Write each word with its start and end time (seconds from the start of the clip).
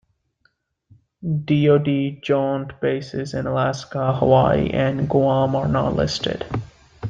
DoD 1.23 2.23
Joint 2.23 2.81
Bases 2.81 3.35
in 3.35 3.45
Alaska, 3.45 4.15
Hawaii 4.17 4.71
and 4.71 5.07
Guam 5.07 5.55
are 5.55 5.67
not 5.67 5.95
listed. 5.95 6.43